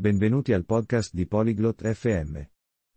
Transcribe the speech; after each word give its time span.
Benvenuti 0.00 0.54
al 0.54 0.64
podcast 0.64 1.12
di 1.12 1.26
Polyglot 1.26 1.86
FM. 1.86 2.40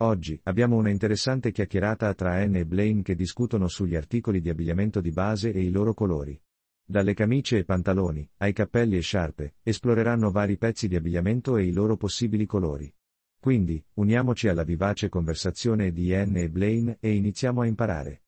Oggi 0.03 0.39
abbiamo 0.43 0.77
una 0.77 0.89
interessante 0.89 1.51
chiacchierata 1.51 2.13
tra 2.13 2.35
Anne 2.35 2.59
e 2.59 2.65
Blaine 2.65 3.01
che 3.01 3.13
discutono 3.13 3.67
sugli 3.67 3.97
articoli 3.97 4.39
di 4.39 4.47
abbigliamento 4.47 5.01
di 5.01 5.11
base 5.11 5.51
e 5.51 5.61
i 5.61 5.69
loro 5.69 5.93
colori. 5.93 6.41
Dalle 6.81 7.13
camicie 7.13 7.57
e 7.57 7.65
pantaloni, 7.65 8.25
ai 8.37 8.53
cappelli 8.53 8.95
e 8.95 9.01
sciarpe, 9.01 9.55
esploreranno 9.63 10.31
vari 10.31 10.57
pezzi 10.57 10.87
di 10.87 10.95
abbigliamento 10.95 11.57
e 11.57 11.65
i 11.65 11.73
loro 11.73 11.97
possibili 11.97 12.45
colori. 12.45 12.89
Quindi, 13.37 13.85
uniamoci 13.95 14.47
alla 14.47 14.63
vivace 14.63 15.09
conversazione 15.09 15.91
di 15.91 16.15
Anne 16.15 16.43
e 16.43 16.49
Blaine 16.49 16.97
e 17.01 17.15
iniziamo 17.15 17.59
a 17.59 17.65
imparare. 17.65 18.23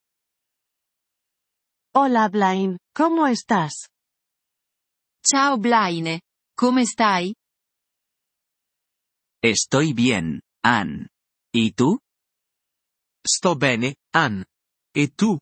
Hola 1.93 2.27
Blaine, 2.27 2.79
¿cómo 2.91 3.25
estás? 3.25 3.87
Ciao 5.21 5.57
Blaine, 5.57 6.23
come 6.53 6.83
stai? 6.83 7.33
Estoy 9.47 9.93
bien, 9.93 10.41
Ann. 10.63 11.07
¿Y 11.53 11.73
tú? 11.73 11.99
Sto 13.23 13.55
bene, 13.55 13.95
Ann. 14.11 14.43
E 14.91 15.07
tu? 15.09 15.37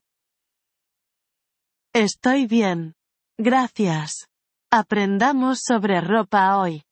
Estoy 1.94 2.46
bien. 2.46 2.92
Gracias. 3.38 4.28
Aprendamos 4.70 5.60
sobre 5.62 6.02
ropa 6.02 6.58
hoy. 6.58 6.82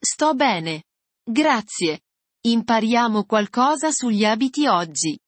Sto 0.00 0.36
bene. 0.36 0.84
Grazie. 1.26 2.02
Impariamo 2.46 3.24
qualcosa 3.24 3.90
sugli 3.90 4.24
abiti 4.24 4.68
oggi. 4.68 5.18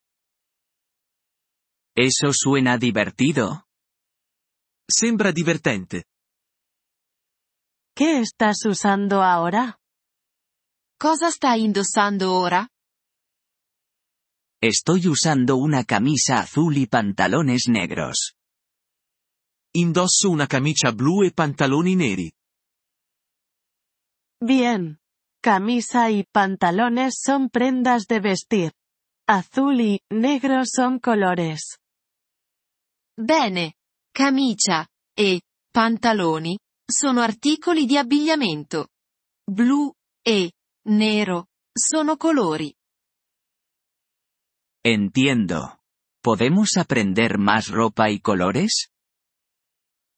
Eso 1.96 2.32
suena 2.32 2.76
divertido. 2.76 3.64
Sembra 4.86 5.32
divertente. 5.32 6.04
¿Qué 7.92 8.20
estás 8.20 8.64
usando 8.66 9.20
ahora? 9.20 9.79
Cosa 11.00 11.30
stai 11.30 11.62
indossando 11.62 12.30
ora? 12.30 12.68
Estoy 14.60 15.06
usando 15.06 15.56
una 15.56 15.82
camisa 15.84 16.40
azul 16.40 16.76
y 16.76 16.86
pantalones 16.86 17.68
negros. 17.68 18.34
Indosso 19.76 20.28
una 20.28 20.46
camicia 20.46 20.92
blu 20.92 21.22
e 21.22 21.32
pantaloni 21.32 21.94
neri. 21.96 22.30
Bien. 24.44 24.98
Camisa 25.42 26.10
y 26.10 26.24
pantalones 26.30 27.18
son 27.18 27.48
prendas 27.48 28.04
de 28.06 28.20
vestir. 28.20 28.72
Azul 29.26 29.80
y 29.80 30.00
negro 30.10 30.66
son 30.66 30.98
colores. 30.98 31.78
Bene. 33.16 33.76
Camicia 34.12 34.86
e 35.16 35.40
pantaloni 35.72 36.58
sono 36.84 37.22
articoli 37.22 37.86
di 37.86 37.96
abbigliamento. 37.96 38.88
Blu 39.50 39.90
e 40.22 40.52
nero 40.86 41.48
sono 41.74 42.16
colori. 42.16 42.74
Entiendo. 44.82 45.78
¿Podemos 46.22 46.76
aprender 46.76 47.38
más 47.38 47.68
ropa 47.68 48.10
y 48.10 48.20
colores? 48.20 48.90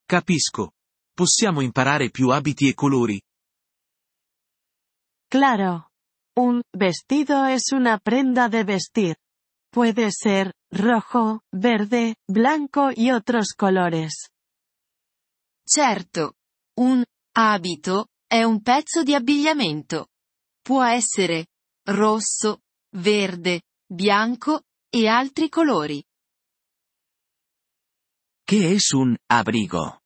Capisco. 0.06 0.72
Possiamo 1.14 1.62
imparare 1.62 2.10
più 2.10 2.30
abiti 2.30 2.68
e 2.68 2.74
colori. 2.74 3.20
Claro. 5.28 5.90
Un 6.34 6.62
vestido 6.72 7.44
es 7.46 7.72
una 7.72 7.98
prenda 7.98 8.48
de 8.48 8.64
vestir. 8.64 9.16
Puede 9.70 10.10
ser 10.10 10.52
rojo, 10.70 11.42
verde, 11.52 12.16
blanco 12.26 12.90
y 12.94 13.10
otros 13.10 13.54
colores. 13.56 14.30
Certo. 15.64 16.34
Un 16.76 17.04
abito 17.36 18.08
è 18.28 18.42
un 18.42 18.62
pezzo 18.62 19.02
di 19.02 19.14
abbigliamento. 19.14 20.08
Può 20.64 20.84
essere 20.84 21.46
rosso, 21.88 22.60
verde, 22.96 23.62
bianco 23.84 24.62
e 24.88 25.08
altri 25.08 25.48
colori. 25.48 26.00
¿Qué 28.46 28.74
es 28.74 28.92
un 28.92 29.16
abrigo? 29.28 30.02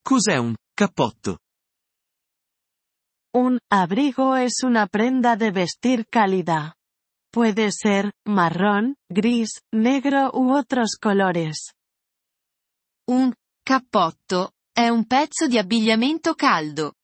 Cos'è 0.00 0.36
un 0.36 0.54
cappotto? 0.72 1.40
Un 3.34 3.58
abrigo 3.68 4.36
es 4.36 4.62
una 4.62 4.86
prenda 4.86 5.34
de 5.34 5.50
vestir 5.50 6.06
cálida. 6.08 6.76
Puede 7.32 7.72
ser 7.72 8.12
marrón, 8.28 8.94
gris, 9.10 9.60
negro 9.72 10.30
u 10.34 10.52
otros 10.52 10.96
colores. 11.00 11.72
Un 13.08 13.32
cappotto 13.64 14.52
è 14.72 14.88
un 14.88 15.04
pezzo 15.06 15.48
di 15.48 15.58
abbigliamento 15.58 16.34
caldo. 16.34 16.94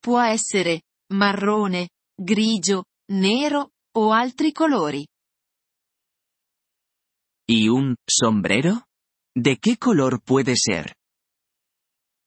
Può 0.00 0.20
essere 0.20 0.82
marrone, 1.10 1.90
grigio, 2.16 2.84
nero 3.10 3.70
o 3.96 4.12
altri 4.12 4.52
colori. 4.52 5.06
¿Y 7.46 7.68
un 7.68 7.96
sombrero? 8.06 8.84
¿De 9.34 9.56
qué 9.56 9.78
color 9.78 10.20
puede 10.22 10.54
ser? 10.56 10.94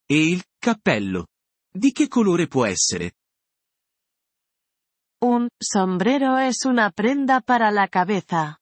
E 0.10 0.16
il 0.16 0.44
cappello. 0.60 1.28
Di 1.74 1.92
che 1.92 2.08
colore 2.08 2.48
può 2.48 2.66
essere? 2.66 3.14
Un 5.24 5.48
sombrero 5.62 6.38
es 6.40 6.66
una 6.66 6.90
prenda 6.90 7.42
para 7.42 7.70
la 7.70 7.88
cabeza. 7.88 8.58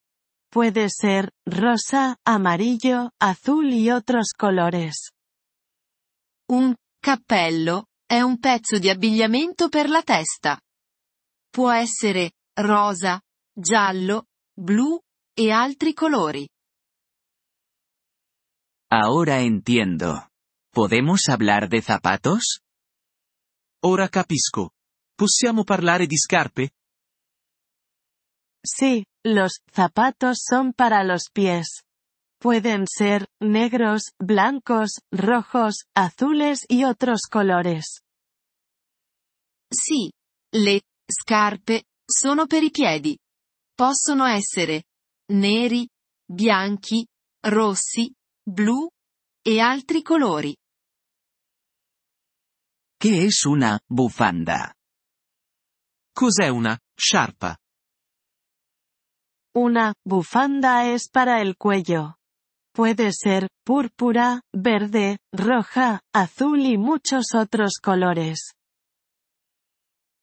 Puede 0.52 0.90
ser 0.90 1.32
rosa, 1.46 2.18
amarillo, 2.26 3.12
azul 3.20 3.72
y 3.72 3.90
otros 3.92 4.34
colores. 4.38 5.12
Un 6.50 6.76
cappello 7.02 7.86
è 8.10 8.22
un 8.22 8.40
pezzo 8.40 8.80
di 8.80 8.90
abbigliamento 8.90 9.70
per 9.70 9.88
la 9.88 10.02
testa. 10.02 10.60
Può 11.48 11.72
essere 11.72 12.32
rosa, 12.56 13.22
giallo, 13.54 14.30
blu 14.52 15.00
e 15.32 15.52
altri 15.52 15.94
colori. 15.94 16.50
Ahora 18.90 19.42
entiendo. 19.42 20.28
¿Podemos 20.72 21.30
hablar 21.30 21.70
de 21.70 21.84
zapatos? 21.84 22.62
Ora 23.84 24.10
capisco. 24.10 24.72
Possiamo 25.16 25.64
parlare 25.64 26.08
di 26.08 26.18
scarpe? 26.18 26.72
Sí, 28.66 29.06
los 29.24 29.62
zapatos 29.72 30.40
son 30.50 30.74
para 30.74 31.04
los 31.04 31.30
pies. 31.32 31.84
Pueden 32.42 32.88
ser 32.88 33.28
negros, 33.42 34.14
blancos, 34.18 35.02
rojos, 35.12 35.86
azules 35.94 36.66
y 36.70 36.86
otros 36.86 37.28
colores. 37.30 38.02
Sì, 39.70 40.10
le 40.56 40.82
scarpe 41.06 41.84
sono 42.06 42.46
per 42.48 42.64
i 42.64 42.72
piedi. 42.72 43.18
Possono 43.76 44.26
essere 44.26 44.86
neri, 45.34 45.86
bianchi, 46.26 47.06
rossi, 47.42 48.10
blu 48.42 48.88
e 49.42 49.60
altri 49.60 50.02
colori. 50.02 50.56
¿Qué 52.98 53.26
es 53.26 53.44
una 53.44 53.80
bufanda? 53.86 54.74
Cos'è 56.14 56.48
una 56.48 56.78
sciarpa? 56.96 57.58
Una 59.56 59.94
bufanda 60.06 60.86
es 60.86 61.10
para 61.10 61.42
el 61.42 61.58
cuello. 61.58 62.19
Puede 62.80 63.12
ser 63.12 63.50
púrpura, 63.66 64.40
verde, 64.54 65.20
roja, 65.34 66.00
azul 66.14 66.62
y 66.62 66.78
muchos 66.78 67.36
otros 67.36 67.74
colores. 67.84 68.54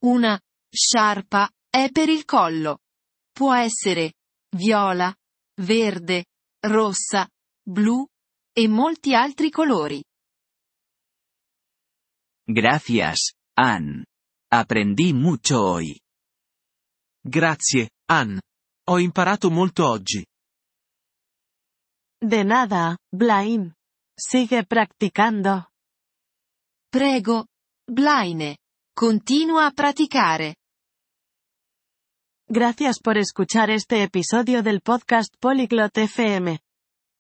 Una 0.03 0.41
sciarpa 0.73 1.51
è 1.69 1.91
per 1.91 2.09
il 2.09 2.25
collo. 2.25 2.79
Può 3.31 3.53
essere 3.53 4.15
viola, 4.57 5.15
verde, 5.61 6.25
rossa, 6.63 7.29
blu 7.63 8.07
e 8.55 8.69
molti 8.69 9.15
altri 9.15 9.51
colori. 9.51 10.03
Gracias, 12.43 13.35
Ann. 13.59 14.03
Aprendí 14.51 15.13
mucho 15.13 15.61
hoy. 15.61 16.01
Grazie, 17.23 17.91
Ann. 18.09 18.39
Ho 18.89 18.99
imparato 18.99 19.51
molto 19.51 19.87
oggi. 19.87 20.25
De 22.21 22.45
nada, 22.45 22.97
Blaine. 23.13 23.75
Sigue 24.17 24.65
practicando. 24.65 25.69
Prego, 26.91 27.47
Blaine. 27.87 28.57
Continua 28.95 29.71
a. 29.73 30.55
Gracias 32.49 33.01
por 33.01 33.19
escuchar 33.19 33.71
este 33.71 34.03
episodio 34.03 34.63
del 34.63 34.81
podcast 34.81 35.35
Polyglot 35.39 35.99
FM. 35.99 36.61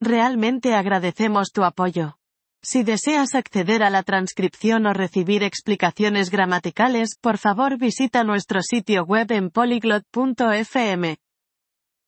Realmente 0.00 0.75
agradecemos 0.75 1.50
tu 1.52 1.64
apoyo. 1.64 2.16
Si 2.62 2.82
deseas 2.82 3.34
acceder 3.34 3.82
a 3.82 3.90
la 3.90 4.02
transcripción 4.02 4.87
o 4.87 4.94
recibir 4.94 5.43
explicaciones 5.43 6.31
gramaticales, 6.31 7.19
por 7.20 7.37
favor 7.37 7.76
visita 7.76 8.25
nuestro 8.25 8.62
sitio 8.62 9.04
web 9.04 9.31
en 9.31 9.50
polyglot.fm. 9.50 11.19